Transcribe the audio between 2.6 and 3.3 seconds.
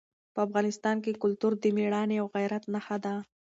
نښه ده.